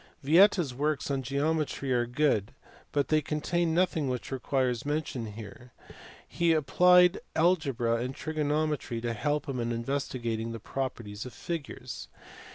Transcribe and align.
Vieta 0.23 0.61
s 0.63 0.73
works 0.73 1.11
on 1.11 1.21
geometry 1.21 1.93
are 1.93 2.07
good 2.07 2.55
but 2.91 3.09
they 3.09 3.21
contain 3.21 3.71
nothing 3.75 4.09
which 4.09 4.31
requires 4.31 4.83
mention 4.83 5.27
here. 5.33 5.73
He 6.27 6.53
applied 6.53 7.19
algebra 7.35 7.97
and 7.97 8.15
trigonometry 8.15 8.99
to 9.01 9.13
help 9.13 9.47
him 9.47 9.59
in 9.59 9.71
investigating 9.71 10.53
the 10.53 10.59
properties 10.59 11.27
of 11.27 11.33
figures. 11.33 12.07